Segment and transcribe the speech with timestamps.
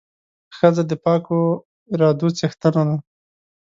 [0.57, 1.39] ښځه د پاکو
[1.93, 2.95] ارادو څښتنه ده.